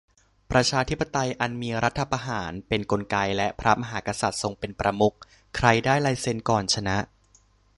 [0.51, 5.15] ประชาธิปไตยอันมีรัฐประหารเป็นกลไกและพระมหากษัตริย์ทรงเป็นประมุข
[5.55, 6.97] ใครได้ลายเซ็นก่อนชนะ